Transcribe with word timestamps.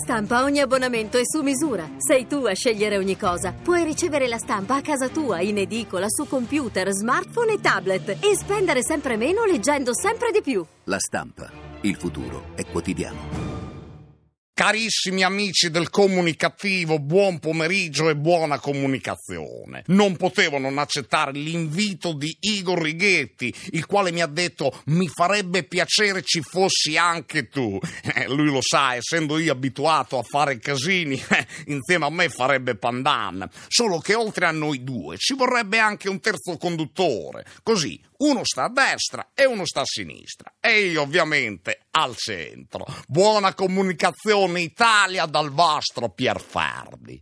Stampa 0.00 0.44
ogni 0.44 0.60
abbonamento 0.60 1.18
è 1.18 1.22
su 1.24 1.42
misura. 1.42 1.90
Sei 1.98 2.28
tu 2.28 2.44
a 2.44 2.54
scegliere 2.54 2.96
ogni 2.96 3.16
cosa. 3.16 3.52
Puoi 3.52 3.82
ricevere 3.82 4.28
la 4.28 4.38
stampa 4.38 4.76
a 4.76 4.80
casa 4.80 5.08
tua, 5.08 5.40
in 5.40 5.58
edicola, 5.58 6.06
su 6.08 6.26
computer, 6.28 6.88
smartphone 6.92 7.54
e 7.54 7.60
tablet 7.60 8.08
e 8.20 8.36
spendere 8.36 8.82
sempre 8.82 9.16
meno 9.16 9.44
leggendo 9.44 9.92
sempre 9.92 10.30
di 10.30 10.40
più. 10.40 10.64
La 10.84 10.98
stampa. 11.00 11.50
Il 11.80 11.96
futuro 11.96 12.54
è 12.54 12.64
quotidiano. 12.64 13.47
Carissimi 14.58 15.22
amici 15.22 15.70
del 15.70 15.88
comunicativo, 15.88 16.98
buon 16.98 17.38
pomeriggio 17.38 18.08
e 18.08 18.16
buona 18.16 18.58
comunicazione. 18.58 19.84
Non 19.86 20.16
potevo 20.16 20.58
non 20.58 20.78
accettare 20.78 21.30
l'invito 21.30 22.12
di 22.12 22.36
Igor 22.40 22.82
Righetti, 22.82 23.54
il 23.70 23.86
quale 23.86 24.10
mi 24.10 24.20
ha 24.20 24.26
detto 24.26 24.82
mi 24.86 25.06
farebbe 25.06 25.62
piacere 25.62 26.24
ci 26.24 26.42
fossi 26.42 26.96
anche 26.96 27.48
tu. 27.48 27.78
Eh, 28.18 28.26
lui 28.26 28.50
lo 28.50 28.60
sa, 28.60 28.94
essendo 28.94 29.38
io 29.38 29.52
abituato 29.52 30.18
a 30.18 30.22
fare 30.22 30.58
casini, 30.58 31.22
eh, 31.28 31.46
insieme 31.70 32.06
a 32.06 32.10
me 32.10 32.28
farebbe 32.30 32.74
pandan. 32.74 33.48
Solo 33.68 33.98
che 33.98 34.14
oltre 34.14 34.46
a 34.46 34.50
noi 34.50 34.82
due 34.82 35.18
ci 35.18 35.34
vorrebbe 35.34 35.78
anche 35.78 36.08
un 36.08 36.18
terzo 36.18 36.56
conduttore. 36.56 37.44
Così 37.62 38.00
uno 38.18 38.40
sta 38.44 38.64
a 38.64 38.70
destra 38.70 39.28
e 39.34 39.44
uno 39.44 39.66
sta 39.66 39.82
a 39.82 39.84
sinistra. 39.84 40.54
E 40.58 40.86
io 40.86 41.02
ovviamente 41.02 41.82
al 41.90 42.16
centro. 42.16 42.86
Buona 43.06 43.54
comunicazione 43.54 44.47
Italia 44.56 45.26
dal 45.26 45.50
vostro 45.50 46.08
Pierfardi. 46.08 47.18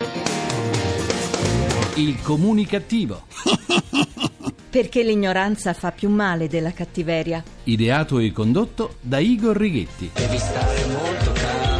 Il 1.97 2.21
comunicativo. 2.23 3.27
Perché 4.71 5.03
l'ignoranza 5.03 5.73
fa 5.73 5.91
più 5.91 6.09
male 6.11 6.49
della 6.49 6.73
cattiveria. 6.73 7.43
Ideato 7.65 8.19
e 8.19 8.31
condotto 8.33 8.97
da 9.01 9.19
Igor 9.19 9.57
Righetti. 9.57 10.11
Devi 10.15 10.39
stare 10.39 10.85
molto 10.87 11.33
calmo. 11.33 11.76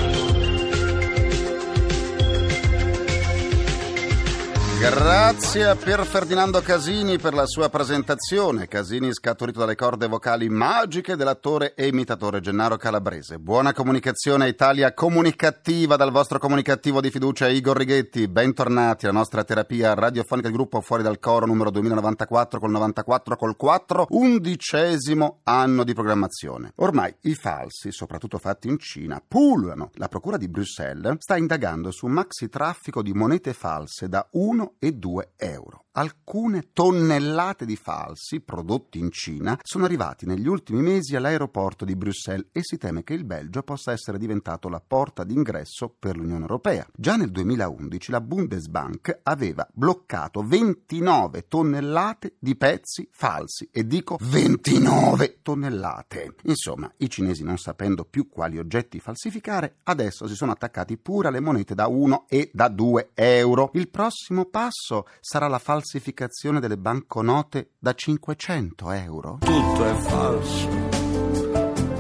Grazie 4.89 5.65
a 5.65 5.75
Pier 5.75 6.07
Ferdinando 6.07 6.61
Casini 6.61 7.19
per 7.19 7.35
la 7.35 7.45
sua 7.45 7.69
presentazione. 7.69 8.69
Casini 8.69 9.13
scaturito 9.13 9.59
dalle 9.59 9.75
corde 9.75 10.07
vocali 10.07 10.49
magiche 10.49 11.17
dell'attore 11.17 11.75
e 11.75 11.89
imitatore 11.89 12.41
Gennaro 12.41 12.77
Calabrese. 12.77 13.41
Buona 13.41 13.73
comunicazione 13.73 14.47
Italia 14.47 14.95
comunicativa 14.95 15.97
dal 15.97 16.13
vostro 16.13 16.39
comunicativo 16.39 17.01
di 17.01 17.11
fiducia 17.11 17.49
Igor 17.49 17.77
Righetti. 17.77 18.29
Bentornati 18.29 19.07
alla 19.07 19.19
nostra 19.19 19.43
terapia 19.43 19.93
radiofonica 19.93 20.47
del 20.47 20.57
gruppo 20.57 20.81
Fuori 20.81 21.03
dal 21.03 21.19
Coro 21.19 21.47
numero 21.47 21.71
2094 21.71 22.61
col 22.61 22.71
94 22.71 23.37
col 23.37 23.57
4, 23.57 24.07
undicesimo 24.11 25.41
anno 25.43 25.83
di 25.83 25.95
programmazione. 25.95 26.73
Ormai 26.77 27.13
i 27.23 27.35
falsi, 27.35 27.91
soprattutto 27.91 28.39
fatti 28.39 28.69
in 28.69 28.79
Cina, 28.79 29.21
pullulano. 29.27 29.91
La 29.95 30.07
procura 30.07 30.37
di 30.37 30.47
Bruxelles 30.47 31.17
sta 31.19 31.37
indagando 31.37 31.91
su 31.91 32.07
un 32.07 32.13
maxi 32.13 32.49
traffico 32.49 33.03
di 33.03 33.13
monete 33.13 33.53
false 33.53 34.09
da 34.09 34.25
1 34.31 34.75
e 34.81 34.91
2 34.91 35.25
euro 35.39 35.86
alcune 35.97 36.73
tonnellate 36.73 37.65
di 37.65 37.77
falsi 37.77 38.41
prodotti 38.41 38.99
in 38.99 39.11
Cina 39.11 39.59
sono 39.63 39.85
arrivati 39.85 40.27
negli 40.27 40.47
ultimi 40.47 40.83
mesi 40.83 41.17
all'aeroporto 41.17 41.85
di 41.85 41.97
Bruxelles 41.97 42.49
e 42.53 42.61
si 42.63 42.77
teme 42.77 43.03
che 43.03 43.15
il 43.15 43.25
Belgio 43.25 43.63
possa 43.63 43.93
essere 43.93 44.19
diventato 44.19 44.69
la 44.69 44.83
porta 44.87 45.25
d'ingresso 45.25 45.95
per 45.99 46.17
l'Unione 46.17 46.43
Europea. 46.43 46.87
Già 46.95 47.17
nel 47.17 47.31
2011 47.31 48.11
la 48.11 48.21
Bundesbank 48.21 49.21
aveva 49.23 49.67
bloccato 49.73 50.43
29 50.43 51.49
tonnellate 51.49 52.35
di 52.39 52.57
pezzi 52.57 53.09
falsi 53.11 53.69
e 53.73 53.87
dico 53.87 54.19
29 54.21 55.39
tonnellate. 55.41 56.35
Insomma, 56.45 56.93
i 56.99 57.09
cinesi 57.09 57.43
non 57.43 57.57
sapendo 57.57 58.05
più 58.05 58.29
quali 58.29 58.59
oggetti 58.59 59.01
falsificare, 59.01 59.77
adesso 59.85 60.27
si 60.27 60.35
sono 60.35 60.53
attaccati 60.53 60.99
pure 60.99 61.29
alle 61.29 61.41
monete 61.41 61.75
da 61.75 61.87
1 61.87 62.27
e 62.29 62.51
da 62.53 62.69
2 62.69 63.13
euro. 63.15 63.71
Il 63.73 63.89
prossimo 63.89 64.45
passo 64.45 65.07
sarà 65.21 65.49
la 65.49 65.59
falsificazione 65.59 65.85
falsificazione 65.87 66.59
delle 66.59 66.77
banconote 66.77 67.71
da 67.79 67.95
500 67.95 68.91
euro? 68.91 69.39
Tutto 69.41 69.85
è 69.85 69.95
falso. 69.95 70.69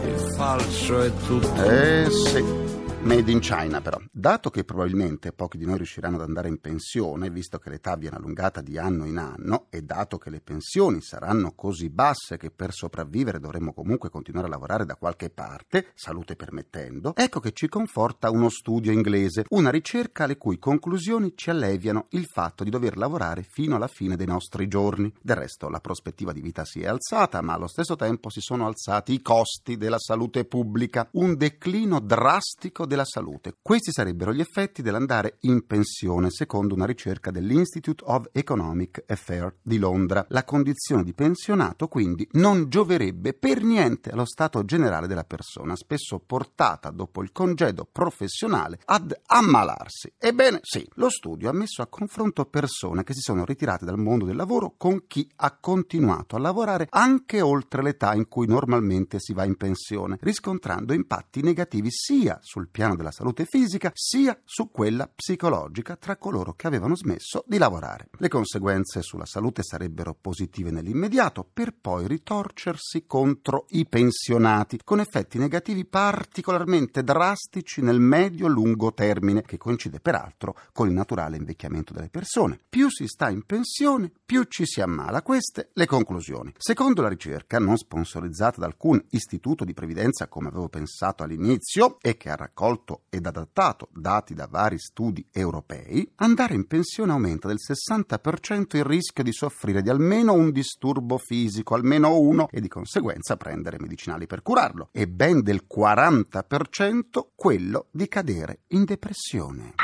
Il 0.02 0.32
falso 0.34 1.00
è 1.02 1.14
tutto. 1.24 1.62
Eh 1.62 2.10
sì. 2.10 2.65
Made 3.06 3.30
in 3.30 3.38
China 3.38 3.80
però. 3.80 4.00
Dato 4.10 4.50
che 4.50 4.64
probabilmente 4.64 5.30
pochi 5.30 5.58
di 5.58 5.64
noi 5.64 5.76
riusciranno 5.76 6.16
ad 6.16 6.22
andare 6.22 6.48
in 6.48 6.58
pensione, 6.58 7.30
visto 7.30 7.58
che 7.58 7.70
l'età 7.70 7.94
viene 7.94 8.16
allungata 8.16 8.60
di 8.60 8.78
anno 8.78 9.04
in 9.04 9.18
anno, 9.18 9.66
e 9.70 9.82
dato 9.82 10.18
che 10.18 10.28
le 10.28 10.40
pensioni 10.40 11.00
saranno 11.00 11.52
così 11.52 11.88
basse 11.88 12.36
che 12.36 12.50
per 12.50 12.72
sopravvivere 12.72 13.38
dovremo 13.38 13.72
comunque 13.72 14.10
continuare 14.10 14.48
a 14.48 14.50
lavorare 14.50 14.84
da 14.84 14.96
qualche 14.96 15.30
parte, 15.30 15.92
salute 15.94 16.34
permettendo, 16.34 17.14
ecco 17.14 17.38
che 17.38 17.52
ci 17.52 17.68
conforta 17.68 18.28
uno 18.30 18.48
studio 18.48 18.90
inglese, 18.90 19.44
una 19.50 19.70
ricerca 19.70 20.26
le 20.26 20.36
cui 20.36 20.58
conclusioni 20.58 21.34
ci 21.36 21.50
alleviano 21.50 22.06
il 22.10 22.24
fatto 22.24 22.64
di 22.64 22.70
dover 22.70 22.96
lavorare 22.96 23.46
fino 23.48 23.76
alla 23.76 23.86
fine 23.86 24.16
dei 24.16 24.26
nostri 24.26 24.66
giorni. 24.66 25.14
Del 25.22 25.36
resto 25.36 25.68
la 25.68 25.78
prospettiva 25.78 26.32
di 26.32 26.40
vita 26.40 26.64
si 26.64 26.80
è 26.80 26.88
alzata, 26.88 27.40
ma 27.40 27.52
allo 27.52 27.68
stesso 27.68 27.94
tempo 27.94 28.30
si 28.30 28.40
sono 28.40 28.66
alzati 28.66 29.12
i 29.12 29.22
costi 29.22 29.76
della 29.76 30.00
salute 30.00 30.44
pubblica, 30.44 31.08
un 31.12 31.36
declino 31.36 32.00
drastico 32.00 32.84
della 32.96 33.04
salute. 33.04 33.56
Questi 33.60 33.92
sarebbero 33.92 34.32
gli 34.32 34.40
effetti 34.40 34.80
dell'andare 34.80 35.36
in 35.40 35.66
pensione, 35.66 36.30
secondo 36.30 36.74
una 36.74 36.86
ricerca 36.86 37.30
dell'Institute 37.30 38.02
of 38.06 38.30
Economic 38.32 39.04
Affairs 39.06 39.56
di 39.62 39.76
Londra. 39.76 40.24
La 40.30 40.44
condizione 40.44 41.04
di 41.04 41.12
pensionato 41.12 41.88
quindi 41.88 42.26
non 42.32 42.70
gioverebbe 42.70 43.34
per 43.34 43.62
niente 43.62 44.10
allo 44.10 44.24
stato 44.24 44.64
generale 44.64 45.06
della 45.06 45.24
persona, 45.24 45.76
spesso 45.76 46.22
portata 46.24 46.90
dopo 46.90 47.22
il 47.22 47.32
congedo 47.32 47.86
professionale 47.90 48.78
ad 48.86 49.14
ammalarsi. 49.26 50.14
Ebbene 50.18 50.60
sì, 50.62 50.88
lo 50.94 51.10
studio 51.10 51.50
ha 51.50 51.52
messo 51.52 51.82
a 51.82 51.86
confronto 51.86 52.46
persone 52.46 53.04
che 53.04 53.12
si 53.12 53.20
sono 53.20 53.44
ritirate 53.44 53.84
dal 53.84 53.98
mondo 53.98 54.24
del 54.24 54.36
lavoro 54.36 54.74
con 54.78 55.04
chi 55.06 55.28
ha 55.36 55.54
continuato 55.58 56.36
a 56.36 56.38
lavorare 56.38 56.86
anche 56.90 57.42
oltre 57.42 57.82
l'età 57.82 58.14
in 58.14 58.28
cui 58.28 58.46
normalmente 58.46 59.18
si 59.18 59.34
va 59.34 59.44
in 59.44 59.56
pensione, 59.56 60.16
riscontrando 60.20 60.94
impatti 60.94 61.42
negativi 61.42 61.88
sia 61.90 62.38
sul 62.40 62.68
piano 62.68 62.85
piano 62.86 62.94
della 62.94 63.10
salute 63.10 63.46
fisica 63.46 63.90
sia 63.94 64.38
su 64.44 64.70
quella 64.70 65.10
psicologica 65.12 65.96
tra 65.96 66.16
coloro 66.16 66.54
che 66.54 66.68
avevano 66.68 66.94
smesso 66.94 67.42
di 67.46 67.58
lavorare. 67.58 68.08
Le 68.18 68.28
conseguenze 68.28 69.02
sulla 69.02 69.26
salute 69.26 69.62
sarebbero 69.64 70.14
positive 70.14 70.70
nell'immediato 70.70 71.44
per 71.52 71.74
poi 71.78 72.06
ritorcersi 72.06 73.04
contro 73.06 73.66
i 73.70 73.86
pensionati 73.86 74.78
con 74.84 75.00
effetti 75.00 75.38
negativi 75.38 75.84
particolarmente 75.84 77.02
drastici 77.02 77.80
nel 77.80 77.98
medio-lungo 77.98 78.92
termine 78.92 79.42
che 79.42 79.56
coincide 79.56 79.98
peraltro 79.98 80.56
con 80.72 80.86
il 80.86 80.94
naturale 80.94 81.36
invecchiamento 81.36 81.92
delle 81.92 82.08
persone. 82.08 82.60
Più 82.68 82.88
si 82.88 83.08
sta 83.08 83.30
in 83.30 83.42
pensione, 83.44 84.12
più 84.24 84.44
ci 84.44 84.64
si 84.64 84.80
ammala. 84.80 85.22
Queste 85.22 85.70
le 85.72 85.86
conclusioni. 85.86 86.52
Secondo 86.56 87.02
la 87.02 87.08
ricerca, 87.08 87.58
non 87.58 87.76
sponsorizzata 87.76 88.60
da 88.60 88.66
alcun 88.66 89.02
istituto 89.10 89.64
di 89.64 89.74
previdenza 89.74 90.28
come 90.28 90.48
avevo 90.48 90.68
pensato 90.68 91.24
all'inizio 91.24 91.98
e 92.00 92.16
che 92.16 92.30
ha 92.30 92.36
raccolto 92.36 92.65
raccolto 92.66 93.02
ed 93.08 93.26
adattato 93.26 93.88
dati 93.92 94.34
da 94.34 94.48
vari 94.50 94.78
studi 94.78 95.26
europei, 95.30 96.10
andare 96.16 96.54
in 96.54 96.66
pensione 96.66 97.12
aumenta 97.12 97.46
del 97.46 97.58
60% 97.58 98.76
il 98.76 98.84
rischio 98.84 99.22
di 99.22 99.32
soffrire 99.32 99.82
di 99.82 99.88
almeno 99.88 100.32
un 100.32 100.50
disturbo 100.50 101.18
fisico, 101.18 101.74
almeno 101.74 102.18
uno, 102.18 102.48
e 102.50 102.60
di 102.60 102.68
conseguenza 102.68 103.36
prendere 103.36 103.78
medicinali 103.78 104.26
per 104.26 104.42
curarlo, 104.42 104.88
e 104.92 105.06
ben 105.06 105.42
del 105.42 105.64
40% 105.72 107.28
quello 107.34 107.86
di 107.90 108.08
cadere 108.08 108.60
in 108.68 108.84
depressione. 108.84 109.74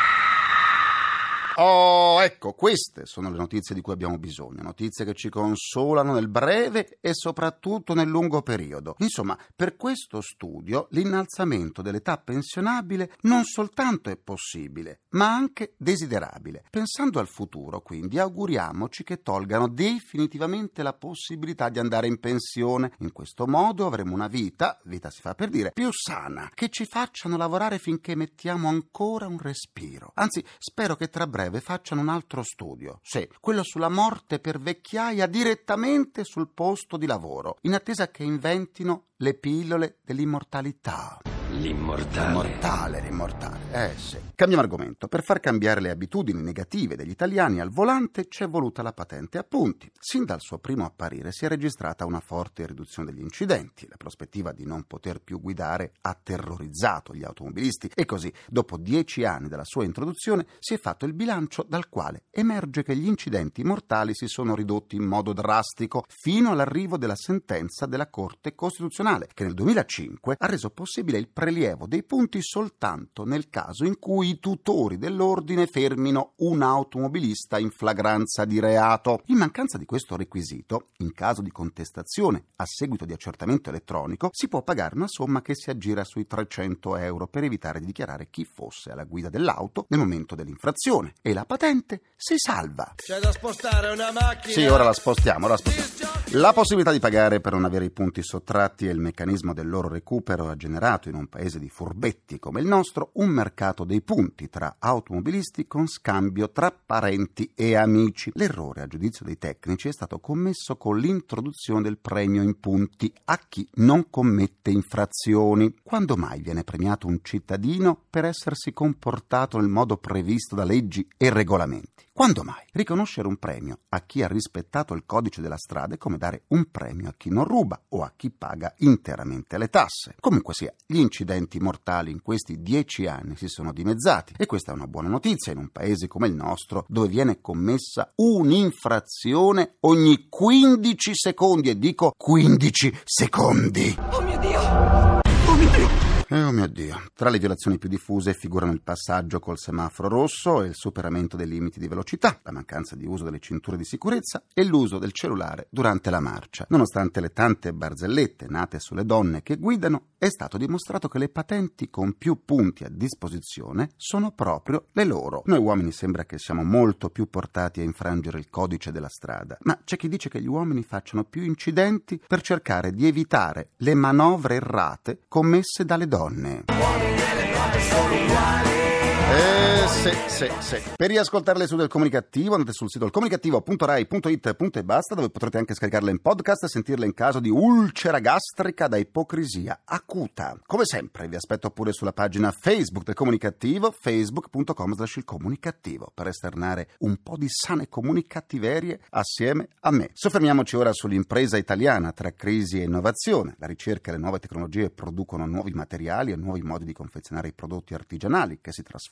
Oh, 1.57 2.23
ecco, 2.23 2.55
queste 2.55 3.05
sono 3.05 3.31
le 3.31 3.37
notizie 3.37 3.75
di 3.75 3.81
cui 3.81 3.93
abbiamo 3.93 4.19
bisogno, 4.19 4.63
notizie 4.63 5.05
che 5.05 5.15
ci 5.15 5.29
consolano 5.29 6.15
nel 6.15 6.29
breve 6.29 6.99
e 7.01 7.13
soprattutto 7.13 7.95
nel 7.95 8.09
lungo 8.09 8.43
periodo. 8.43 8.97
Insomma, 8.99 9.39
per 9.55 9.77
questo 9.77 10.21
studio 10.21 10.87
l'innalzamento 10.91 11.83
dell'età 11.83 12.17
pensionabile 12.17 13.13
non 13.23 13.45
soltanto 13.45 14.09
è 14.09 14.17
possibile, 14.17 15.01
ma 15.11 15.35
anche 15.35 15.75
desiderabile. 15.77 16.65
Pensando 16.71 17.19
al 17.19 17.29
futuro, 17.29 17.81
quindi, 17.81 18.19
auguriamoci 18.19 19.05
che 19.05 19.23
tolgano 19.23 19.69
definitivamente 19.69 20.83
la 20.83 20.95
possibilità 20.95 21.69
di 21.69 21.79
andare 21.79 22.07
in 22.07 22.19
pensione. 22.19 22.93
In 23.01 23.13
questo 23.13 23.47
modo 23.47 23.87
avremo 23.87 24.15
una 24.15 24.29
vita, 24.29 24.81
vita 24.85 25.11
si 25.11 25.21
fa 25.21 25.35
per 25.35 25.51
dire, 25.51 25.73
più 25.73 25.91
sana, 25.93 26.51
che 26.55 26.69
ci 26.71 26.87
facciano 26.87 27.37
lavorare 27.37 27.79
finché 27.79 28.15
mettiamo 28.15 28.69
ancora 28.69 29.27
un 29.27 29.39
respiro. 29.39 30.13
Anzi, 30.15 30.45
spero 30.59 30.97
che 30.97 31.09
tra 31.09 31.27
breve 31.27 31.52
breve 31.53 31.61
facciano 31.61 32.01
un 32.01 32.09
altro 32.09 32.43
studio, 32.43 32.99
sì, 33.03 33.29
quello 33.39 33.63
sulla 33.63 33.91
morte 33.91 34.39
per 34.39 34.59
vecchiaia 34.59 35.27
direttamente 35.27 36.25
sul 36.25 36.49
posto 36.53 36.97
di 36.97 37.07
lavoro, 37.07 37.59
in 37.63 37.75
attesa 37.75 38.11
che 38.11 38.25
inventino 38.25 39.09
le 39.17 39.35
pillole 39.35 39.99
dell'immortalità. 40.03 41.21
L'immortale. 41.53 42.27
L'immortale, 42.29 43.01
l'immortale. 43.01 43.59
Eh 43.73 43.99
sì. 43.99 44.17
Cambiamo 44.35 44.63
argomento. 44.63 45.07
Per 45.07 45.23
far 45.23 45.39
cambiare 45.39 45.81
le 45.81 45.91
abitudini 45.91 46.41
negative 46.43 46.97
degli 46.97 47.11
italiani 47.11 47.61
al 47.61 47.71
volante 47.71 48.27
c'è 48.27 48.49
voluta 48.49 48.83
la 48.83 48.93
patente 48.93 49.37
a 49.39 49.45
punti. 49.45 49.91
Sin 49.99 50.25
dal 50.25 50.41
suo 50.41 50.59
primo 50.59 50.87
apparire 50.87 51.31
si 51.31 51.45
è 51.45 51.49
registrata 51.49 52.07
una 52.07 52.21
forte 52.21 52.67
riduzione 52.67 53.13
degli 53.13 53.23
incidenti. 53.23 53.87
La 53.89 53.97
prospettiva 53.99 54.53
di 54.53 54.65
non 54.65 54.85
poter 54.85 55.21
più 55.21 55.41
guidare 55.41 55.93
ha 56.01 56.19
terrorizzato 56.21 57.15
gli 57.15 57.23
automobilisti 57.23 57.91
e 57.95 58.07
così, 58.07 58.33
dopo 58.49 58.79
dieci 58.79 59.25
anni 59.25 59.49
dalla 59.49 59.65
sua 59.65 59.85
introduzione, 59.85 60.47
si 60.59 60.75
è 60.75 60.79
fatto 60.79 61.05
il 61.05 61.13
bilancio 61.13 61.65
dal 61.69 61.89
quale 61.91 62.25
emerge 62.31 62.83
che 62.83 62.97
gli 62.97 63.07
incidenti 63.07 63.63
mortali 63.63 64.15
si 64.15 64.27
sono 64.27 64.55
ridotti 64.55 64.97
in 64.97 65.05
modo 65.05 65.35
drastico 65.35 66.05
fino 66.09 66.51
all'arrivo 66.51 66.97
della 66.97 67.17
sentenza 67.17 67.85
della 67.85 68.09
Corte 68.09 68.55
Costituzionale, 68.55 69.29
che 69.35 69.45
nel 69.45 69.55
2005 69.55 70.37
ha 70.39 70.47
reso 70.47 70.71
possibile 70.71 71.19
il 71.19 71.29
prelievo 71.43 71.89
dei 71.89 72.05
punti 72.05 72.41
soltanto 72.41 73.25
nel 73.25 73.49
caso 73.49 73.85
in 73.85 73.99
cui 73.99 74.29
i 74.29 74.39
tutori 74.39 74.97
dell'ordine 74.97 75.67
fermino 75.67 76.35
un 76.37 76.63
automobilista 76.63 77.59
in 77.59 77.71
flagranza 77.71 78.45
di 78.45 78.61
reato. 78.61 79.23
In 79.27 79.39
mancanza 79.39 79.77
di 79.77 79.85
questo 79.85 80.17
requisito, 80.17 80.91
in 80.99 81.13
caso 81.13 81.43
di 81.43 81.51
contestazione 81.51 82.45
a 82.55 82.65
seguito 82.65 83.05
di 83.05 83.13
accertamento 83.13 83.71
elettronico, 83.71 84.29
si 84.31 84.47
può 84.47 84.63
pagare 84.63 84.95
una 84.95 85.09
somma 85.09 85.43
che 85.43 85.57
si 85.57 85.69
aggira 85.69 86.05
sui 86.05 86.29
300 86.29 86.97
euro 86.99 87.27
per 87.27 87.43
evitare 87.43 87.81
di 87.81 87.87
dichiarare 87.87 88.29
chi 88.31 88.45
fosse 88.45 88.93
alla 88.93 89.03
guida 89.03 89.29
dell'auto 89.29 89.87
nel 89.89 89.99
momento 89.99 90.37
dell'infrazione 90.37 91.15
e 91.23 91.33
la 91.33 91.45
patente 91.45 92.03
si 92.15 92.37
salva. 92.37 92.93
C'è 92.95 93.19
da 93.19 93.33
spostare 93.33 93.91
una 93.91 94.13
macchina. 94.13 94.53
Sì, 94.53 94.65
ora 94.67 94.85
la 94.85 94.93
spostiamo, 94.93 95.47
ora 95.47 95.55
la 95.55 95.59
spostiamo. 95.59 96.13
La 96.37 96.55
possibilità 96.55 96.93
di 96.93 96.99
pagare 96.99 97.41
per 97.41 97.53
non 97.53 97.67
avere 97.67 97.85
i 97.85 97.91
punti 97.91 98.23
sottratti 98.23 98.87
e 98.87 98.91
il 98.91 99.01
meccanismo 99.01 99.53
del 99.53 99.69
loro 99.69 99.89
recupero 99.89 100.49
ha 100.49 100.57
generato 100.57 101.11
in 101.11 101.15
un 101.15 101.27
paese 101.33 101.59
di 101.59 101.71
furbetti 101.71 102.39
come 102.39 102.61
il 102.61 102.67
nostro 102.67 103.13
un 103.15 103.31
mercato 103.31 103.85
dei 103.85 104.03
punti 104.03 104.51
tra 104.51 104.77
automobilisti 104.79 105.67
con 105.67 105.87
scambio 105.87 106.51
tra 106.51 106.71
parenti 106.71 107.51
e 107.55 107.75
amici. 107.75 108.31
L'errore, 108.35 108.83
a 108.83 108.87
giudizio 108.87 109.25
dei 109.25 109.39
tecnici, 109.39 109.89
è 109.89 109.93
stato 109.93 110.19
commesso 110.19 110.77
con 110.77 110.99
l'introduzione 110.99 111.81
del 111.81 111.97
premio 111.97 112.43
in 112.43 112.61
punti 112.61 113.11
a 113.25 113.41
chi 113.49 113.67
non 113.77 114.11
commette 114.11 114.71
infrazioni. 114.71 115.75
Quando 115.83 116.17
mai 116.17 116.43
viene 116.43 116.65
premiato 116.65 117.07
un 117.07 117.21
cittadino 117.23 117.99
per 118.11 118.27
essersi 118.27 118.75
comportato 118.75 119.57
nel 119.59 119.69
modo 119.69 119.97
previsto 119.97 120.55
da 120.55 120.65
leggi 120.65 121.09
e 121.17 121.31
regolamenti? 121.31 122.11
Quando 122.15 122.43
mai? 122.43 122.63
Riconoscere 122.73 123.27
un 123.27 123.39
premio 123.39 123.79
a 123.89 124.03
chi 124.03 124.23
ha 124.23 124.29
rispettato 124.29 124.93
il 124.93 125.05
codice 125.07 125.41
della 125.41 125.57
strada 125.57 125.95
è 125.95 125.99
come 125.99 126.19
dare 126.19 126.43
un 126.49 126.67
premio 126.71 127.09
a 127.09 127.15
chi 127.17 127.31
non 127.31 127.47
ruba 127.47 127.81
o 127.89 128.03
a 128.03 128.13
chi 128.15 128.31
paga 128.31 128.75
interamente 128.81 129.57
le 129.57 129.69
tasse. 129.69 130.17
Comunque 130.21 130.53
sia, 130.53 130.75
gli 130.85 130.99
incidenti 130.99 131.59
mortali 131.59 132.11
in 132.11 132.21
questi 132.21 132.61
dieci 132.61 133.07
anni 133.07 133.35
si 133.37 133.49
sono 133.49 133.73
dimezzati 133.73 134.35
e 134.37 134.45
questa 134.45 134.73
è 134.73 134.75
una 134.75 134.87
buona 134.87 135.09
notizia 135.09 135.53
in 135.53 135.59
un 135.59 135.71
paese 135.71 136.07
come 136.07 136.27
il 136.27 136.35
nostro 136.35 136.85
dove 136.87 137.09
viene 137.09 137.41
commessa 137.41 138.13
un'infrazione 138.17 139.77
ogni 139.81 140.27
15 140.29 141.13
secondi 141.15 141.71
e 141.71 141.79
dico 141.79 142.13
15 142.15 143.01
secondi. 143.05 143.97
Oh 144.11 144.21
mio 144.21 144.39
Dio! 144.39 144.61
Oh 144.61 145.55
mio 145.55 145.71
Dio! 145.71 146.12
Eh, 146.33 146.45
oh 146.45 146.51
mio 146.51 146.67
Dio. 146.67 146.99
Tra 147.13 147.29
le 147.29 147.39
violazioni 147.39 147.77
più 147.77 147.91
diffuse 147.91 148.33
figurano 148.33 148.73
il 148.73 148.81
passaggio 148.81 149.39
col 149.39 149.59
semaforo 149.59 150.09
rosso 150.09 150.63
e 150.63 150.69
il 150.69 150.75
superamento 150.75 151.37
dei 151.37 151.47
limiti 151.47 151.79
di 151.79 151.89
velocità, 151.89 152.41
la 152.43 152.53
mancanza 152.53 152.97
di 152.97 153.05
uso 153.05 153.25
delle 153.25 153.39
cinture 153.39 153.77
di 153.77 153.85
sicurezza 153.85 154.43
e 154.55 154.65
l'uso 154.65 154.97
del 154.97 155.13
cellulare 155.13 155.67
durante 155.69 156.09
la 156.09 156.21
marcia. 156.21 156.65
Nonostante 156.71 157.21
le 157.21 157.35
tante 157.35 157.75
barzellette 157.75 158.47
nate 158.49 158.79
sulle 158.79 159.05
donne 159.05 159.43
che 159.43 159.59
guidano, 159.59 160.07
è 160.17 160.31
stato 160.31 160.57
dimostrato 160.57 161.07
che 161.07 161.19
le 161.19 161.29
patenti 161.29 161.91
con 161.91 162.17
più 162.17 162.47
punti 162.47 162.85
a 162.85 162.89
disposizione 162.91 163.91
sono 163.97 164.31
proprio 164.31 164.87
le 164.93 165.05
loro. 165.05 165.43
Noi 165.45 165.59
uomini 165.59 165.93
sembra 165.93 166.25
che 166.25 166.39
siamo 166.39 166.63
molto 166.63 167.11
più 167.11 167.29
portati 167.29 167.81
a 167.81 167.85
infrangere 167.85 168.39
il 168.39 168.49
codice 168.49 168.91
della 168.91 169.11
strada, 169.11 169.59
ma 169.65 169.79
c'è 169.85 169.99
chi 169.99 170.09
dice 170.09 170.31
che 170.31 170.41
gli 170.41 170.49
uomini 170.49 170.83
facciano 170.83 171.25
più 171.25 171.43
incidenti 171.43 172.19
per 172.27 172.41
cercare 172.41 172.95
di 172.95 173.07
evitare 173.07 173.73
le 173.79 173.93
manovre 173.93 174.55
errate 174.55 175.25
commesse 175.29 175.85
dalle 175.85 176.07
donne 176.07 176.21
donne. 176.23 176.63
Uomini 176.69 177.21
e 177.21 177.35
le 177.35 177.53
donne 177.53 177.81
sono 177.81 178.15
uguali. 178.15 178.82
Eh, 179.31 179.87
sì, 179.89 180.11
sì, 180.27 180.51
sì. 180.59 180.83
Per 180.97 181.09
riascoltare 181.09 181.59
le 181.59 181.67
sue 181.67 181.77
del 181.77 181.89
comunicativo 181.89 182.55
andate 182.55 182.73
sul 182.73 182.91
sito 182.91 183.09
comunicativo.rai.it 183.09 184.77
e 184.77 184.85
basta 184.85 185.15
dove 185.15 185.31
potrete 185.31 185.59
anche 185.59 185.75
scaricarle 185.75 186.11
in 186.11 186.21
podcast 186.21 186.65
e 186.65 186.69
sentirle 186.69 187.07
in 187.07 187.15
caso 187.15 187.39
di 187.39 187.49
ulcera 187.49 188.19
gastrica 188.19 188.89
da 188.89 188.97
ipocrisia 188.97 189.83
acuta. 189.85 190.59
Come 190.67 190.85
sempre 190.85 191.29
vi 191.29 191.37
aspetto 191.37 191.71
pure 191.71 191.93
sulla 191.93 192.13
pagina 192.13 192.51
Facebook 192.51 193.05
del 193.05 193.15
comunicativo 193.15 193.93
facebook.com 193.93 194.95
slash 194.95 195.17
il 195.17 195.25
comunicativo 195.25 196.11
per 196.13 196.27
esternare 196.27 196.89
un 196.99 197.19
po' 197.23 197.37
di 197.37 197.47
sane 197.49 197.89
comunicattiverie 197.89 199.01
assieme 199.11 199.69
a 199.81 199.91
me. 199.93 200.11
Soffermiamoci 200.15 200.75
ora 200.77 200.93
sull'impresa 200.93 201.57
italiana 201.57 202.13
tra 202.13 202.33
crisi 202.33 202.81
e 202.81 202.85
innovazione. 202.85 203.55
La 203.59 203.67
ricerca 203.67 204.11
e 204.11 204.15
le 204.15 204.21
nuove 204.21 204.41
tecnologie 204.41 204.91
producono 204.91 205.47
nuovi 205.47 205.71
materiali 205.73 206.33
e 206.33 206.37
nuovi 206.37 206.63
modi 206.63 206.85
di 206.85 206.93
confezionare 206.93 207.49
i 207.49 207.53
prodotti 207.53 207.95
artigianali 207.95 208.59
che 208.61 208.73
si 208.73 208.83
trasformano, 208.83 209.11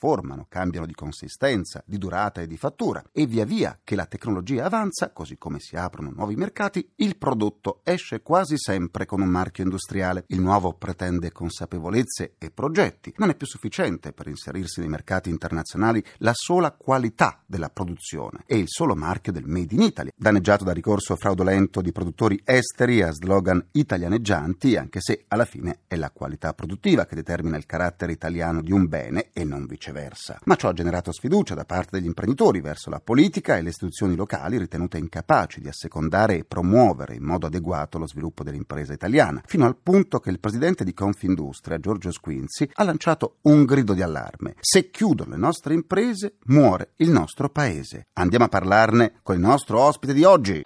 cambiano 0.48 0.86
di 0.86 0.94
consistenza, 0.94 1.82
di 1.84 1.98
durata 1.98 2.40
e 2.40 2.46
di 2.46 2.56
fattura 2.56 3.02
e 3.12 3.26
via 3.26 3.44
via 3.44 3.78
che 3.84 3.94
la 3.94 4.06
tecnologia 4.06 4.64
avanza, 4.64 5.10
così 5.10 5.36
come 5.36 5.60
si 5.60 5.76
aprono 5.76 6.10
nuovi 6.10 6.36
mercati, 6.36 6.90
il 6.96 7.16
prodotto 7.16 7.80
esce 7.84 8.22
quasi 8.22 8.56
sempre 8.56 9.04
con 9.04 9.20
un 9.20 9.28
marchio 9.28 9.64
industriale. 9.64 10.24
Il 10.28 10.40
nuovo 10.40 10.72
pretende 10.72 11.32
consapevolezze 11.32 12.34
e 12.38 12.50
progetti. 12.50 13.12
Non 13.18 13.28
è 13.28 13.34
più 13.34 13.46
sufficiente 13.46 14.12
per 14.12 14.28
inserirsi 14.28 14.80
nei 14.80 14.88
mercati 14.88 15.28
internazionali 15.28 16.02
la 16.18 16.32
sola 16.34 16.72
qualità 16.72 17.42
della 17.46 17.68
produzione 17.68 18.44
e 18.46 18.56
il 18.56 18.68
solo 18.68 18.94
marchio 18.94 19.32
del 19.32 19.46
Made 19.46 19.74
in 19.74 19.82
Italy, 19.82 20.10
danneggiato 20.16 20.64
da 20.64 20.72
ricorso 20.72 21.16
fraudolento 21.16 21.80
di 21.82 21.92
produttori 21.92 22.40
esteri 22.44 23.02
a 23.02 23.12
slogan 23.12 23.64
italianeggianti, 23.72 24.76
anche 24.76 25.00
se 25.00 25.24
alla 25.28 25.44
fine 25.44 25.80
è 25.86 25.96
la 25.96 26.10
qualità 26.10 26.54
produttiva 26.54 27.04
che 27.04 27.14
determina 27.14 27.56
il 27.56 27.66
carattere 27.66 28.12
italiano 28.12 28.62
di 28.62 28.72
un 28.72 28.88
bene 28.88 29.28
e 29.32 29.44
non 29.44 29.66
viceversa. 29.66 29.89
Ma 30.44 30.56
ciò 30.56 30.68
ha 30.68 30.72
generato 30.72 31.12
sfiducia 31.12 31.54
da 31.54 31.64
parte 31.64 31.98
degli 31.98 32.06
imprenditori 32.06 32.60
verso 32.60 32.90
la 32.90 33.00
politica 33.00 33.56
e 33.56 33.62
le 33.62 33.70
istituzioni 33.70 34.16
locali 34.16 34.58
ritenute 34.58 34.98
incapaci 34.98 35.60
di 35.60 35.68
assecondare 35.68 36.36
e 36.36 36.44
promuovere 36.44 37.14
in 37.14 37.24
modo 37.24 37.46
adeguato 37.46 37.98
lo 37.98 38.06
sviluppo 38.06 38.42
dell'impresa 38.42 38.92
italiana, 38.92 39.42
fino 39.46 39.66
al 39.66 39.76
punto 39.76 40.20
che 40.20 40.30
il 40.30 40.40
presidente 40.40 40.84
di 40.84 40.94
Confindustria, 40.94 41.78
Giorgio 41.78 42.10
Squinzi, 42.12 42.70
ha 42.74 42.84
lanciato 42.84 43.36
un 43.42 43.64
grido 43.64 43.94
di 43.94 44.02
allarme. 44.02 44.54
Se 44.60 44.90
chiudono 44.90 45.30
le 45.30 45.36
nostre 45.36 45.74
imprese, 45.74 46.36
muore 46.46 46.92
il 46.96 47.10
nostro 47.10 47.48
paese. 47.48 48.06
Andiamo 48.14 48.44
a 48.44 48.48
parlarne 48.48 49.14
con 49.22 49.34
il 49.34 49.40
nostro 49.40 49.80
ospite 49.80 50.14
di 50.14 50.24
oggi. 50.24 50.62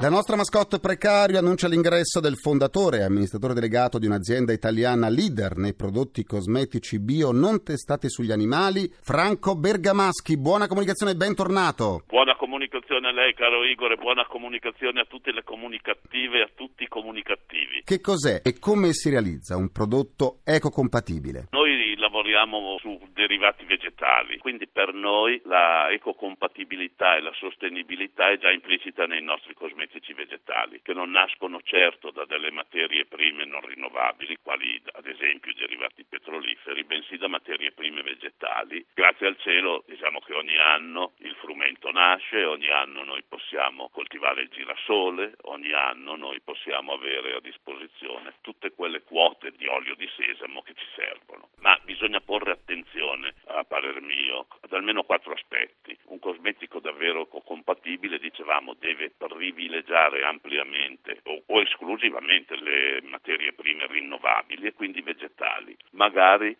La 0.00 0.10
nostra 0.10 0.36
mascotte 0.36 0.78
precario 0.78 1.40
annuncia 1.40 1.66
l'ingresso 1.66 2.20
del 2.20 2.36
fondatore 2.36 2.98
e 2.98 3.02
amministratore 3.02 3.52
delegato 3.52 3.98
di 3.98 4.06
un'azienda 4.06 4.52
italiana 4.52 5.08
leader 5.08 5.56
nei 5.56 5.74
prodotti 5.74 6.22
cosmetici 6.22 7.00
bio 7.00 7.32
non 7.32 7.64
testati 7.64 8.08
sugli 8.08 8.30
animali, 8.30 8.88
Franco 9.02 9.56
Bergamaschi. 9.56 10.38
Buona 10.38 10.68
comunicazione 10.68 11.10
e 11.10 11.16
bentornato. 11.16 12.04
Buona 12.06 12.36
comunicazione 12.36 13.08
a 13.08 13.12
lei, 13.12 13.34
caro 13.34 13.64
Igor, 13.64 13.90
e 13.90 13.96
buona 13.96 14.24
comunicazione 14.24 15.00
a 15.00 15.04
tutte 15.04 15.32
le 15.32 15.42
comunicative 15.42 16.38
e 16.38 16.42
a 16.42 16.50
tutti 16.54 16.84
i 16.84 16.88
comunicativi. 16.88 17.82
Che 17.82 18.00
cos'è 18.00 18.42
e 18.44 18.56
come 18.60 18.92
si 18.92 19.10
realizza 19.10 19.56
un 19.56 19.72
prodotto 19.72 20.38
ecocompatibile? 20.44 21.48
Noi 21.50 21.77
lavoriamo 22.18 22.78
su 22.80 22.98
derivati 23.12 23.64
vegetali, 23.64 24.38
quindi 24.38 24.66
per 24.66 24.92
noi 24.92 25.40
la 25.44 25.88
ecocompatibilità 25.90 27.14
e 27.14 27.20
la 27.20 27.32
sostenibilità 27.34 28.30
è 28.30 28.38
già 28.38 28.50
implicita 28.50 29.06
nei 29.06 29.22
nostri 29.22 29.54
cosmetici 29.54 30.12
vegetali, 30.14 30.80
che 30.82 30.94
non 30.94 31.10
nascono 31.10 31.60
certo 31.62 32.10
da 32.10 32.24
delle 32.24 32.50
materie 32.50 33.06
prime 33.06 33.44
non 33.44 33.60
rinnovabili, 33.60 34.38
quali 34.42 34.82
ad 34.94 35.06
esempio 35.06 35.52
i 35.52 35.54
derivati 35.54 36.04
petroliferi, 36.04 36.82
bensì 36.82 37.16
da 37.18 37.28
materie 37.28 37.70
prime 37.70 38.02
vegetali. 38.02 38.84
Grazie 38.94 39.28
al 39.28 39.38
cielo 39.38 39.84
diciamo 39.86 40.18
che 40.18 40.34
ogni 40.34 40.58
anno 40.58 41.12
il 41.18 41.36
frumento 41.36 41.92
nasce, 41.92 42.44
ogni 42.44 42.68
anno 42.68 43.04
noi 43.04 43.22
possiamo 43.28 43.90
coltivare 43.90 44.42
il 44.42 44.48
girasole, 44.48 45.36
ogni 45.42 45.72
anno 45.72 46.16
noi 46.16 46.40
possiamo 46.40 46.94
avere 46.94 47.36
a 47.36 47.40
disposizione 47.40 48.34
tutte 48.40 48.72
quelle 48.72 49.02
quote 49.02 49.52
di 49.52 49.66
olio 49.66 49.94
di 49.94 50.08
sesamo 50.16 50.62
che 50.62 50.74
ci 50.74 50.86
servono. 50.96 51.50
Ma 51.60 51.78
bisogna 51.84 52.07
porre 52.24 52.52
attenzione 52.52 53.34
a 53.46 53.64
parer 53.64 54.00
mio, 54.00 54.46
ad 54.60 54.72
almeno 54.72 55.02
quattro 55.02 55.32
aspetti. 55.32 55.96
Un 56.06 56.18
cosmetico 56.18 56.80
davvero 56.80 57.26
compatibile, 57.26 58.18
dicevamo, 58.18 58.74
deve 58.78 59.10
privilegiare 59.16 60.24
ampliamente 60.24 61.20
o, 61.24 61.42
o 61.46 61.60
esclusivamente 61.60 62.56
le 62.56 63.02
materie 63.02 63.52
prime 63.52 63.86
rinnovabili 63.86 64.66
e 64.66 64.72
quindi 64.72 65.02
vegetali, 65.02 65.76
magari 65.90 66.56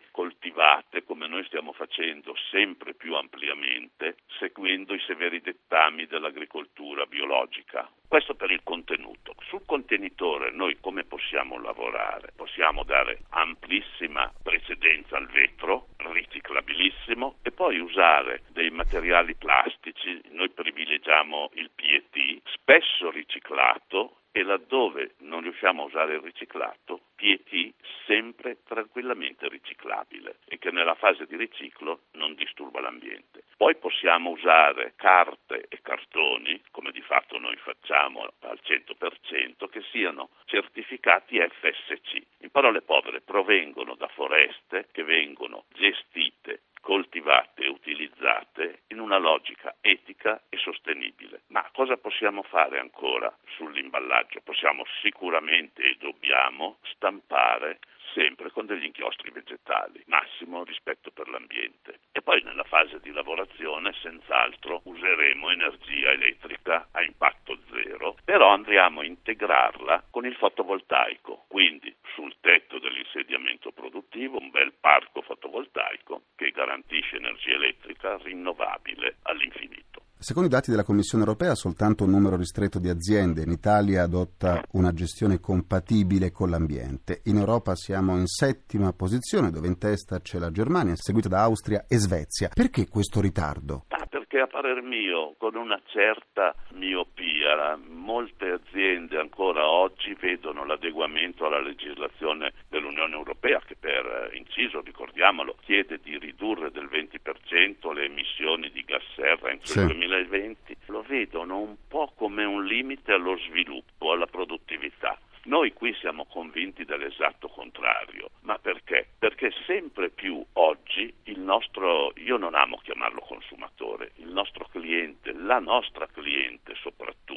coltivate 0.59 1.05
come 1.05 1.27
noi 1.27 1.45
stiamo 1.45 1.71
facendo 1.71 2.35
sempre 2.51 2.93
più 2.93 3.15
ampliamente, 3.15 4.17
seguendo 4.39 4.93
i 4.93 4.99
severi 5.07 5.39
dettami 5.39 6.05
dell'agricoltura 6.05 7.05
biologica. 7.05 7.89
Questo 8.05 8.35
per 8.35 8.51
il 8.51 8.61
contenuto. 8.63 9.35
Sul 9.47 9.63
contenitore 9.65 10.51
noi 10.51 10.77
come 10.81 11.05
possiamo 11.05 11.57
lavorare? 11.61 12.33
Possiamo 12.35 12.83
dare 12.83 13.21
amplissima 13.29 14.31
precedenza 14.43 15.15
al 15.15 15.27
vetro, 15.27 15.87
riciclabilissimo, 15.97 17.37
e 17.41 17.51
poi 17.51 17.79
usare 17.79 18.41
dei 18.49 18.69
materiali 18.69 19.35
plastici, 19.35 20.21
noi 20.31 20.49
privilegiamo 20.49 21.51
il 21.53 21.69
PET, 21.73 22.41
spesso 22.51 23.09
riciclato 23.11 24.23
e 24.39 24.43
laddove 24.43 25.15
non 25.19 25.41
riusciamo 25.41 25.81
a 25.81 25.85
usare 25.85 26.13
il 26.13 26.21
riciclato, 26.21 27.01
PET 27.15 27.73
sempre 28.05 28.59
tranquillamente 28.63 29.49
riciclabile 29.49 30.37
e 30.47 30.57
che 30.57 30.71
nella 30.71 30.95
fase 30.95 31.25
di 31.25 31.35
riciclo 31.35 32.03
non 32.13 32.35
disturba 32.35 32.79
l'ambiente. 32.79 33.43
Poi 33.57 33.75
possiamo 33.75 34.29
usare 34.29 34.93
carte 34.95 35.65
e 35.67 35.81
cartoni, 35.81 36.61
come 36.71 36.91
di 36.91 37.01
fatto 37.01 37.37
noi 37.37 37.57
facciamo 37.57 38.21
al 38.21 38.59
100%, 38.63 39.67
che 39.69 39.81
siano 39.91 40.29
certificati 40.45 41.37
FSC. 41.37 42.23
In 42.39 42.49
parole 42.51 42.81
povere, 42.81 43.19
provengono 43.19 43.95
da 43.95 44.07
foreste 44.07 44.87
che 44.93 45.03
vengono 45.03 45.65
gestite 45.73 46.61
coltivate 46.79 47.63
e 47.63 47.67
utilizzate 47.67 48.83
in 48.87 48.99
una 48.99 49.17
logica 49.17 49.68
etica 49.89 50.41
e 50.49 50.57
sostenibile. 50.57 51.41
Ma 51.47 51.67
cosa 51.73 51.97
possiamo 51.97 52.43
fare 52.43 52.79
ancora 52.79 53.35
sull'imballaggio? 53.55 54.41
Possiamo 54.43 54.83
sicuramente 55.01 55.81
e 55.83 55.97
dobbiamo 55.99 56.77
stampare 56.93 57.79
sempre 58.13 58.51
con 58.51 58.65
degli 58.65 58.85
inchiostri 58.85 59.31
vegetali, 59.31 60.03
massimo 60.07 60.63
rispetto 60.63 61.11
per 61.11 61.27
l'ambiente. 61.29 61.99
E 62.11 62.21
poi 62.21 62.41
nella 62.43 62.63
fase 62.63 62.99
di 62.99 63.11
lavorazione 63.11 63.93
senz'altro 64.01 64.81
useremo 64.85 65.51
energia 65.51 66.11
elettrica 66.11 66.87
a 66.91 67.03
impatto 67.03 67.57
zero, 67.71 68.17
però 68.23 68.49
andremo 68.49 69.01
a 69.01 69.05
integrarla 69.05 70.05
con 70.09 70.25
il 70.25 70.35
fotovoltaico, 70.35 71.45
quindi 71.47 71.95
sul 72.13 72.28
tetto 72.39 72.79
dell'insediamento 72.79 73.71
produttivo 73.71 74.37
un 74.39 74.49
bel 74.49 74.73
parco 74.79 75.21
fotovoltaico 75.21 76.23
che 76.35 76.51
garantisce 76.51 77.17
energia 77.17 77.53
elettrica 77.53 78.17
rinnovabile 78.17 79.17
all'infinito. 79.23 80.03
Secondo 80.21 80.49
i 80.49 80.51
dati 80.51 80.69
della 80.69 80.83
Commissione 80.83 81.23
europea, 81.23 81.55
soltanto 81.55 82.03
un 82.03 82.09
numero 82.09 82.35
ristretto 82.35 82.77
di 82.77 82.89
aziende 82.89 83.41
in 83.41 83.51
Italia 83.51 84.03
adotta 84.03 84.61
una 84.73 84.91
gestione 84.91 85.39
compatibile 85.39 86.29
con 86.29 86.49
l'ambiente. 86.49 87.21
In 87.25 87.37
Europa 87.37 87.73
siamo 87.75 88.17
in 88.17 88.27
settima 88.27 88.91
posizione, 88.91 89.49
dove 89.49 89.67
in 89.67 89.77
testa 89.77 90.19
c'è 90.19 90.37
la 90.37 90.51
Germania, 90.51 90.93
seguita 90.97 91.29
da 91.29 91.43
Austria 91.43 91.85
e 91.87 91.97
Svezia. 91.99 92.49
Perché 92.53 92.89
questo 92.89 93.21
ritardo? 93.21 93.85
Ah, 93.87 94.07
perché 94.07 94.39
a 94.39 94.47
parer 94.47 94.81
mio, 94.81 95.35
con 95.37 95.55
una 95.55 95.81
certa 95.85 96.53
miopia, 96.73 97.79
molte 97.99 98.49
aziende 98.49 99.19
ancora 99.19 99.67
oggi 99.67 100.15
vedono 100.19 100.65
l'adeguamento 100.65 101.45
alla 101.45 101.59
legislazione 101.59 102.53
dell'Unione 102.69 103.13
Europea, 103.13 103.61
che 103.65 103.75
per 103.75 104.31
inciso, 104.33 104.81
ricordiamolo, 104.81 105.55
chiede 105.61 105.99
di 106.01 106.17
ridurre 106.17 106.71
del 106.71 106.89
20% 106.91 107.93
le 107.93 108.05
emissioni 108.05 108.71
di 108.71 108.83
gas 108.83 109.03
serra 109.15 109.51
entro 109.51 109.67
sì. 109.67 109.79
il 109.79 109.85
2020, 109.85 110.77
lo 110.87 111.03
vedono 111.03 111.59
un 111.59 111.75
po' 111.87 112.11
come 112.15 112.43
un 112.43 112.65
limite 112.65 113.11
allo 113.13 113.37
sviluppo, 113.37 114.11
alla 114.11 114.27
produttività. 114.27 115.17
Noi 115.43 115.73
qui 115.73 115.95
siamo 115.95 116.25
convinti 116.25 116.83
dell'esatto 116.83 117.47
contrario, 117.47 118.29
ma 118.41 118.59
perché? 118.59 119.07
Perché 119.17 119.51
sempre 119.65 120.09
più 120.09 120.45
oggi 120.53 121.11
il 121.23 121.39
nostro, 121.39 122.11
io 122.17 122.37
non 122.37 122.55
amo 122.55 122.79
chiamarlo 122.83 123.21
consumatore, 123.21 124.11
il 124.17 124.27
nostro 124.27 124.67
cliente, 124.69 125.31
la 125.33 125.59
nostra 125.59 126.07
cliente 126.07 126.75
soprattutto, 126.75 127.28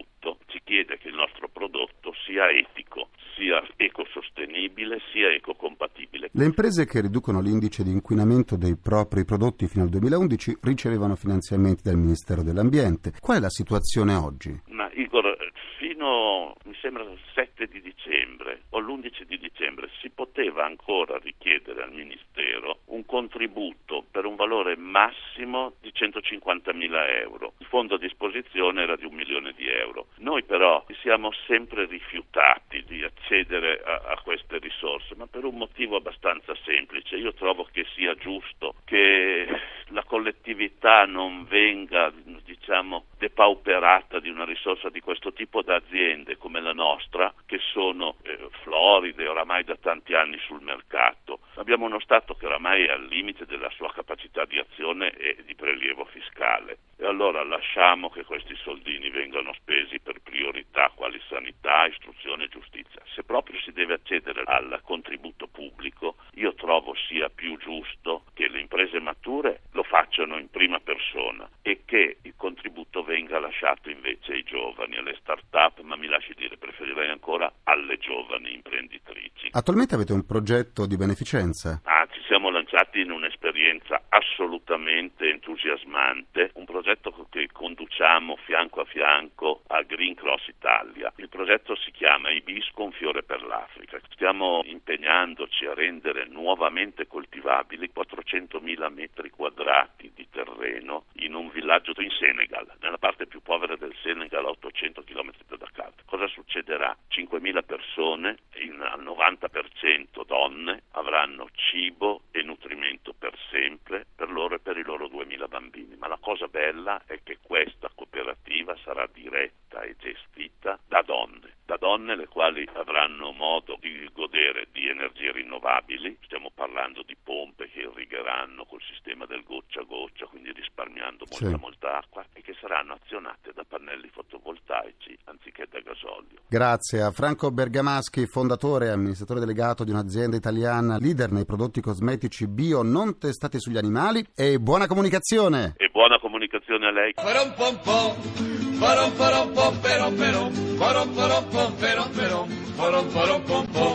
ci 0.73 0.85
chiede 0.85 0.97
che 0.97 1.09
il 1.09 1.15
nostro 1.15 1.49
prodotto 1.49 2.15
sia 2.25 2.49
etico, 2.49 3.11
sia 3.37 3.63
ecosostenibile, 3.77 5.01
sia 5.13 5.29
ecocompatibile. 5.29 6.31
Le 6.33 6.45
imprese 6.45 6.87
che 6.87 7.03
riducono 7.03 7.43
l'indice 7.43 7.83
di 7.83 7.91
inquinamento 7.91 8.57
dei 8.57 8.77
propri 8.83 9.27
prodotti 9.27 9.67
fino 9.67 9.85
al 9.85 9.91
2011 9.91 10.59
ricevevano 10.63 11.15
finanziamenti 11.15 11.83
dal 11.83 11.97
Ministero 11.97 12.43
dell'Ambiente. 12.43 13.13
Qual 13.21 13.37
è 13.37 13.41
la 13.41 13.51
situazione 13.51 14.15
oggi? 14.15 14.63
Ma 14.69 14.91
Igor, 14.95 15.37
fino 15.77 16.55
mi 16.65 16.75
sembra 16.81 17.03
il 17.03 17.19
7 17.35 17.67
di 17.67 17.83
dicembre 17.83 18.63
o 18.71 18.81
l'11 18.81 19.25
di 19.27 19.39
dicembre 19.39 19.91
si 20.01 20.09
poteva 20.09 20.65
ancora 20.65 21.19
richiedere 21.19 21.83
al 21.83 21.93
Ministero 21.93 22.79
contributo 23.13 24.07
per 24.11 24.25
un 24.25 24.37
valore 24.37 24.75
massimo 24.75 25.75
di 25.83 25.93
150 25.93 26.73
mila 26.73 27.07
euro. 27.09 27.53
Il 27.59 27.67
fondo 27.67 27.97
a 27.97 27.99
disposizione 27.99 28.81
era 28.81 28.97
di 28.97 29.05
un 29.05 29.13
milione 29.13 29.53
di 29.55 29.69
euro. 29.69 30.07
Noi 30.21 30.43
però 30.45 30.83
siamo 31.03 31.31
sempre 31.47 31.85
rifiutati 31.85 32.83
di 32.87 33.05
accedere 33.05 33.83
a, 33.85 34.13
a 34.13 34.21
queste 34.23 34.57
risorse, 34.57 35.15
ma 35.15 35.27
per 35.27 35.45
un 35.45 35.57
motivo 35.57 35.97
abbastanza 35.97 36.55
semplice. 36.65 37.17
Io 37.17 37.35
trovo 37.35 37.69
che 37.71 37.85
sia 37.95 38.15
giusto 38.15 38.77
che 38.87 39.47
la 39.89 40.05
collettività 40.05 41.05
non 41.05 41.45
venga, 41.45 42.11
diciamo, 42.45 43.05
depauperata 43.19 44.21
di 44.21 44.31
una 44.31 44.47
risorsa 44.47 44.89
di 44.89 45.01
questo 45.01 45.35
tipo 45.35 45.61
da 45.61 45.75
aziende 45.77 46.39
come 46.39 46.63
la 46.63 46.73
nostra, 46.73 47.31
che 47.45 47.59
sono 47.73 48.17
eh, 48.23 48.39
floride 48.63 49.29
oramai 49.29 49.65
da 49.65 49.77
tanti 49.77 50.15
anni 50.15 50.39
sul 50.47 50.63
mercato. 50.63 51.41
Abbiamo 51.57 51.85
uno 51.85 52.01
Stato 52.01 52.35
che 52.35 52.47
oramai 52.47 52.85
è 52.87 52.91
al 52.91 53.05
limite 53.05 53.45
della 53.45 53.69
sua 53.71 53.93
capacità 53.93 54.47
di 54.47 54.59
azione 54.59 55.13
e 55.13 55.37
di 55.45 55.55
prelievo 55.55 56.07
fiscale. 56.07 56.79
E 56.97 57.05
allora 57.05 57.43
lasciamo 57.45 58.09
che 58.09 58.25
questi 58.25 58.55
soldini 58.57 59.11
vengano 59.11 59.53
spesi 59.55 60.01
per 60.01 60.21
priorità 60.23 60.91
quali 60.95 61.21
sanità, 61.29 61.87
istruzione 61.87 62.45
e 62.45 62.49
giustizia. 62.49 63.03
Se 63.15 63.23
proprio 63.23 63.61
si 63.61 63.73
deve 63.73 63.95
accedere 63.95 64.43
al 64.47 64.81
contributo 64.83 65.47
pubblico, 65.47 66.17
io 66.35 66.55
trovo 66.55 66.95
sia 67.09 67.29
più 67.29 67.59
giusto 67.59 68.25
che 68.33 68.49
le 68.49 68.61
imprese 68.61 68.99
mature 69.01 69.63
lo 69.73 69.83
facciano 69.83 70.39
in 70.39 70.49
prima 70.49 70.81
persona 70.81 71.49
e 71.61 71.83
che 71.85 72.19
il 72.23 72.35
contributo 72.37 73.03
venga 73.03 73.39
lasciato 73.39 73.91
invece 73.91 74.33
ai 74.33 74.43
giovani, 74.43 74.97
alle 74.97 75.17
start-up, 75.21 75.81
ma 75.83 75.97
mi 75.97 76.07
lasci 76.07 76.33
dire, 76.35 76.57
preferirei 76.57 77.11
ancora 77.11 77.53
alle 77.65 77.99
giovani 77.99 78.55
imprenditrici. 78.55 79.51
Attualmente 79.63 79.95
avete 79.95 80.13
un 80.13 80.27
progetto 80.27 80.87
di 80.87 80.97
beneficenza? 80.97 81.83
Ah, 81.85 82.05
ci 82.11 82.21
siamo 82.27 82.51
lanciati 82.51 83.01
in 83.01 83.13
un'esperienza 83.13 84.03
assolutamente 84.09 85.31
entusiasmante, 85.31 86.51
un 86.55 86.65
progetto 86.65 87.15
che 87.31 87.47
conduciamo 87.53 88.35
fianco 88.45 88.81
a 88.81 88.85
fianco 88.85 89.63
a 89.69 89.83
Green 89.83 90.17
Cross 90.17 90.49
Italia. 90.49 91.13
Il 91.15 91.29
progetto 91.29 91.77
si 91.77 91.93
chiama 91.93 92.33
Ibisco 92.33 92.83
un 92.83 92.91
fiore 92.91 93.23
per 93.23 93.42
l'Africa. 93.53 94.01
Stiamo 94.11 94.63
impegnandoci 94.65 95.67
a 95.67 95.75
rendere 95.75 96.27
nuovamente 96.27 97.07
coltivabili 97.07 97.91
400.000 97.95 98.93
metri 98.93 99.31
quadrati 99.31 100.11
di 100.15 100.27
terreno 100.31 101.05
in 101.17 101.35
un 101.35 101.51
villaggio 101.51 101.93
in 102.01 102.11
Senegal, 102.11 102.67
nella 102.81 102.99
parte 102.99 103.27
più 103.27 103.43
povera 103.43 103.77
del 103.77 103.95
Senegal 104.03 104.47
a 104.47 104.49
800 104.49 105.03
km 105.05 105.33
da 105.47 105.57
Dakar. 105.57 105.93
Cosa 106.07 106.27
succederà? 106.29 106.97
5.000 107.11 107.65
persone, 107.65 108.39
al 108.81 109.03
90% 109.03 110.25
donne, 110.27 110.85
avranno 110.93 111.49
cibo 111.55 112.23
e 112.31 112.43
nutrimento 112.43 113.13
per 113.13 113.37
sempre 113.51 114.07
per 114.15 114.31
loro 114.31 114.55
e 114.55 114.61
per 114.61 114.77
i 114.79 114.83
loro 114.83 115.07
2.000 115.07 115.49
bambini. 115.49 115.97
Ma 115.97 116.09
la 116.09 116.19
cosa 116.21 116.47
bella 116.47 117.03
è 117.07 117.21
che 117.23 117.39
questa 117.43 117.91
cooperativa 118.13 118.77
sarà 118.85 119.09
diretta 119.11 119.81
e 119.81 119.97
gestita 119.99 120.79
da 120.87 121.03
donne, 121.03 121.57
da 121.65 121.79
donne 121.79 122.15
le 122.15 122.29
quali 122.29 122.69
avranno 122.75 123.33
modo 123.33 123.79
di 123.81 124.07
godere 124.13 124.69
di 124.71 124.87
energie 124.87 125.33
rinnovabili, 125.33 126.19
stiamo 126.23 126.51
parlando 126.55 127.03
di 127.03 127.17
pompe 127.17 127.71
che 127.71 127.81
irrigheranno 127.81 128.67
col 128.67 128.83
sistema 128.83 129.25
del 129.25 129.43
goccia 129.45 129.81
a 129.81 129.85
goccia, 129.85 130.27
quindi 130.27 130.53
risparmiando 130.53 131.25
molta 131.31 131.57
sì. 131.57 131.63
molta 131.63 131.97
acqua 131.97 132.25
e 132.35 132.43
che 132.43 132.55
saranno 132.61 132.93
azionate 132.93 133.53
da 133.55 133.65
pannelli 133.67 134.09
fotovoltaici 134.09 135.17
anziché 135.25 135.67
da 135.71 135.81
gasolio. 135.81 136.41
Grazie 136.49 137.01
a 137.01 137.11
Franco 137.13 137.51
Bergamaschi, 137.51 138.27
fondatore 138.27 138.87
e 138.87 138.91
amministratore 138.91 139.41
delegato 139.41 139.85
di 139.85 139.91
un'azienda 139.91 140.37
italiana 140.37 140.99
leader 140.99 141.31
nei 141.31 141.47
prodotti 141.47 141.81
cosmetici 141.81 142.47
bio 142.47 142.83
non 142.83 143.19
testati 143.19 143.59
sugli 143.59 143.79
animali 143.79 144.23
e 144.37 144.59
buona 144.59 144.87
comunicazione. 144.87 145.73
E 145.79 145.89
buona 145.89 146.19
comunicazione 146.43 146.87
a 146.87 146.91
lei. 146.91 147.15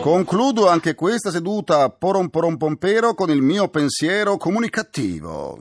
Concludo 0.00 0.68
anche 0.68 0.94
questa 0.94 1.30
seduta 1.30 1.90
porom 1.90 2.28
porom 2.28 2.56
pompero 2.56 3.14
con 3.14 3.30
il 3.30 3.42
mio 3.42 3.68
pensiero 3.68 4.36
comunicativo. 4.36 5.60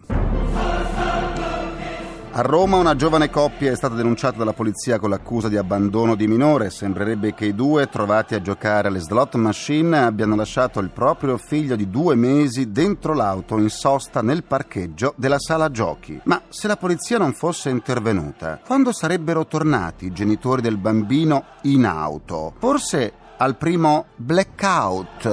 A 2.37 2.41
Roma 2.41 2.77
una 2.77 2.95
giovane 2.95 3.31
coppia 3.31 3.71
è 3.71 3.75
stata 3.75 3.95
denunciata 3.95 4.37
dalla 4.37 4.53
polizia 4.53 4.99
con 4.99 5.09
l'accusa 5.09 5.47
di 5.49 5.57
abbandono 5.57 6.13
di 6.13 6.27
minore. 6.27 6.69
Sembrerebbe 6.69 7.33
che 7.33 7.45
i 7.45 7.55
due, 7.55 7.89
trovati 7.89 8.35
a 8.35 8.41
giocare 8.43 8.89
alle 8.89 8.99
slot 8.99 9.33
machine, 9.37 9.97
abbiano 9.97 10.35
lasciato 10.35 10.79
il 10.79 10.91
proprio 10.91 11.37
figlio 11.37 11.75
di 11.75 11.89
due 11.89 12.13
mesi 12.13 12.71
dentro 12.71 13.15
l'auto 13.15 13.57
in 13.57 13.71
sosta 13.71 14.21
nel 14.21 14.43
parcheggio 14.43 15.15
della 15.17 15.39
sala 15.39 15.71
giochi. 15.71 16.21
Ma 16.25 16.39
se 16.49 16.67
la 16.67 16.77
polizia 16.77 17.17
non 17.17 17.33
fosse 17.33 17.71
intervenuta, 17.71 18.59
quando 18.63 18.91
sarebbero 18.91 19.47
tornati 19.47 20.05
i 20.05 20.13
genitori 20.13 20.61
del 20.61 20.77
bambino 20.77 21.43
in 21.63 21.87
auto? 21.87 22.53
Forse 22.59 23.13
al 23.37 23.55
primo 23.55 24.05
blackout? 24.15 25.25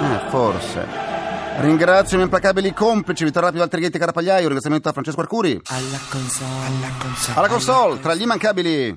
Eh, 0.00 0.28
forse. 0.28 1.11
Ringrazio 1.60 2.12
i 2.12 2.16
miei 2.16 2.24
implacabili 2.24 2.72
complici 2.72 3.24
Vittorio 3.24 3.48
Rapi, 3.48 3.58
Valtrighetti, 3.60 3.98
Carapagliaio. 3.98 4.40
Un 4.40 4.46
ringraziamento 4.46 4.88
a 4.88 4.92
Francesco 4.92 5.20
Arcuri. 5.20 5.60
Alla 5.66 5.98
console. 6.10 6.66
Alla 6.66 6.92
console. 6.98 7.38
Alla 7.38 7.48
console, 7.48 8.00
tra 8.00 8.14
gli 8.14 8.22
immancabili. 8.22 8.96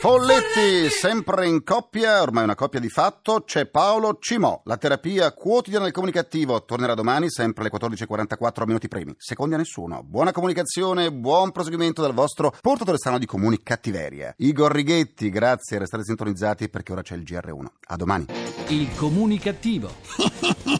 Folletti, 0.00 0.88
sempre 0.88 1.46
in 1.46 1.62
coppia, 1.62 2.22
ormai 2.22 2.44
una 2.44 2.54
coppia 2.54 2.80
di 2.80 2.88
fatto, 2.88 3.42
c'è 3.44 3.66
Paolo 3.66 4.16
Cimò. 4.18 4.62
La 4.64 4.78
terapia 4.78 5.30
quotidiana 5.32 5.84
del 5.84 5.92
comunicativo 5.92 6.64
tornerà 6.64 6.94
domani, 6.94 7.28
sempre 7.28 7.68
alle 7.68 7.70
14.44 7.70 8.64
minuti 8.64 8.88
primi. 8.88 9.14
Secondi 9.18 9.56
a 9.56 9.58
nessuno. 9.58 10.02
Buona 10.02 10.32
comunicazione, 10.32 11.12
buon 11.12 11.52
proseguimento 11.52 12.00
dal 12.00 12.14
vostro 12.14 12.50
portatore 12.62 12.96
strano 12.96 13.18
di 13.18 13.26
comuni 13.26 13.62
cattiveria. 13.62 14.32
Igor 14.38 14.72
Righetti, 14.72 15.28
grazie, 15.28 15.78
restate 15.78 16.04
sintonizzati 16.04 16.70
perché 16.70 16.92
ora 16.92 17.02
c'è 17.02 17.16
il 17.16 17.22
GR1. 17.22 17.64
A 17.88 17.96
domani. 17.96 18.24
Il 18.68 18.88
comunicativo. 18.96 19.90